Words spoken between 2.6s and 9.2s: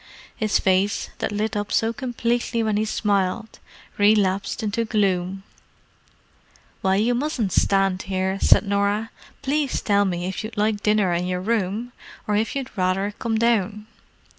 when he smiled, relapsed into gloom. "Well, you mustn't stand here," Norah